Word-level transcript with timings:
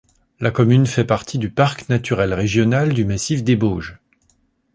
La 0.39 0.49
commune 0.49 0.87
fait 0.87 1.03
partie 1.05 1.37
du 1.37 1.51
parc 1.51 1.87
naturel 1.87 2.33
régional 2.33 2.91
du 2.93 3.05
massif 3.05 3.43
des 3.43 3.55
Bauges. 3.55 3.99